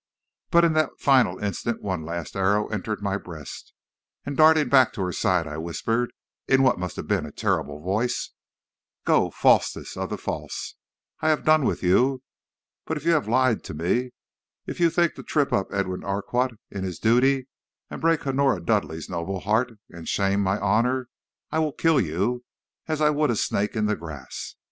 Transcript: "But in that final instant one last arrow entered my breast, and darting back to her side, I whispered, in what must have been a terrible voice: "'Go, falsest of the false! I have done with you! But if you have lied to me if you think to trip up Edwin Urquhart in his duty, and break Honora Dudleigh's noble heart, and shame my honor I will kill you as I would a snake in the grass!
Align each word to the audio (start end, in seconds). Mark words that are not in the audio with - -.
"But 0.49 0.65
in 0.65 0.73
that 0.73 0.97
final 0.99 1.37
instant 1.37 1.83
one 1.83 2.03
last 2.03 2.35
arrow 2.35 2.67
entered 2.69 3.03
my 3.03 3.17
breast, 3.17 3.71
and 4.25 4.35
darting 4.35 4.67
back 4.67 4.93
to 4.93 5.01
her 5.03 5.11
side, 5.11 5.45
I 5.45 5.57
whispered, 5.59 6.11
in 6.47 6.63
what 6.63 6.79
must 6.79 6.95
have 6.95 7.07
been 7.07 7.27
a 7.27 7.31
terrible 7.31 7.79
voice: 7.83 8.31
"'Go, 9.05 9.29
falsest 9.29 9.97
of 9.97 10.09
the 10.09 10.17
false! 10.17 10.73
I 11.19 11.29
have 11.29 11.45
done 11.45 11.65
with 11.65 11.83
you! 11.83 12.23
But 12.87 12.97
if 12.97 13.05
you 13.05 13.11
have 13.11 13.27
lied 13.27 13.63
to 13.65 13.75
me 13.75 14.09
if 14.65 14.79
you 14.79 14.89
think 14.89 15.13
to 15.17 15.23
trip 15.23 15.53
up 15.53 15.71
Edwin 15.71 16.03
Urquhart 16.03 16.53
in 16.71 16.83
his 16.83 16.97
duty, 16.97 17.47
and 17.91 18.01
break 18.01 18.25
Honora 18.25 18.59
Dudleigh's 18.65 19.07
noble 19.07 19.41
heart, 19.41 19.73
and 19.91 20.09
shame 20.09 20.41
my 20.41 20.57
honor 20.59 21.09
I 21.51 21.59
will 21.59 21.73
kill 21.73 22.01
you 22.01 22.43
as 22.87 23.01
I 23.01 23.11
would 23.11 23.29
a 23.29 23.35
snake 23.35 23.75
in 23.75 23.85
the 23.85 23.95
grass! 23.95 24.55